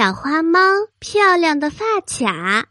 [0.00, 0.58] 小花猫
[0.98, 2.70] 漂亮的发卡。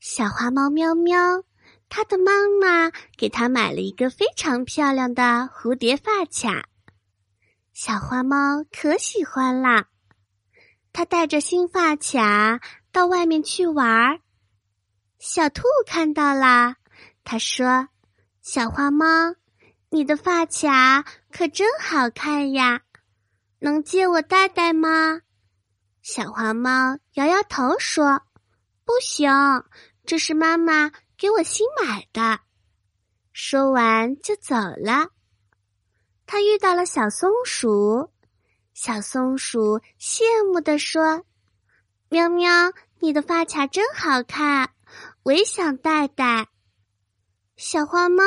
[0.00, 1.44] 小花猫喵喵，
[1.90, 6.70] 它的妈妈给它买了一个非常漂亮的蝴蝶发卡。
[7.74, 9.88] 小花猫可喜欢啦，
[10.90, 14.20] 它带着新发卡到外面去玩儿。
[15.18, 16.76] 小兔看到啦，
[17.24, 17.90] 它说
[18.40, 19.34] ：“小花猫，
[19.90, 22.80] 你的发卡可真好看呀，
[23.58, 25.20] 能借我戴戴吗？”
[26.04, 28.20] 小花猫摇摇头说
[28.84, 29.32] ：“不行，
[30.04, 32.40] 这是妈妈给我新买的。”
[33.32, 35.08] 说完就走了。
[36.26, 38.10] 他遇到了小松鼠，
[38.74, 41.24] 小松鼠羡慕地说
[42.10, 42.52] ：“喵喵，
[43.00, 44.74] 你的发卡真好看，
[45.22, 46.48] 我也想戴戴。”
[47.56, 48.22] 小花猫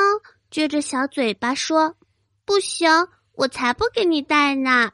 [0.49, 1.95] 撅着小嘴巴说
[2.43, 2.89] ：“不行，
[3.33, 4.93] 我才不给你戴呢。”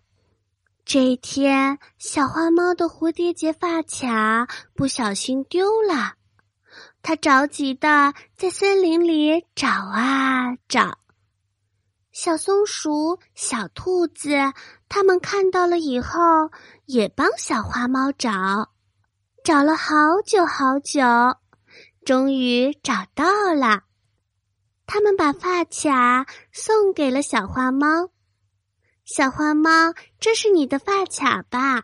[0.85, 6.15] 这一天，小花猫的蝴蝶结发卡不小心丢了，
[7.01, 10.99] 它着急的在森林里找啊找。
[12.11, 14.35] 小松鼠、小兔子，
[14.87, 16.19] 他们看到了以后，
[16.85, 18.71] 也帮小花猫找，
[19.43, 21.01] 找了好久好久，
[22.05, 23.83] 终于找到了。
[24.85, 28.12] 他们把发卡送给了小花猫。
[29.05, 31.83] 小花猫，这是你的发卡吧？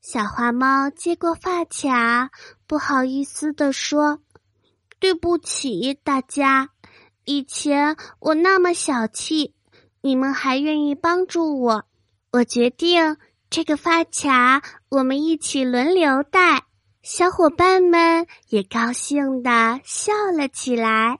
[0.00, 2.30] 小花猫接过发卡，
[2.68, 4.20] 不好意思地说
[5.00, 6.70] ：“对不起，大家，
[7.24, 9.54] 以前我那么小气，
[10.00, 11.84] 你们还愿意帮助我，
[12.30, 13.16] 我决定
[13.50, 16.62] 这个发卡我们一起轮流戴。”
[17.02, 21.18] 小伙伴们也高兴的笑了起来。